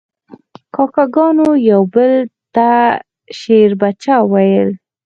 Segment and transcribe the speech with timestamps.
[0.75, 2.13] کاکه ګانو یو بل
[2.55, 2.69] ته
[3.37, 4.69] شیربچه ویل.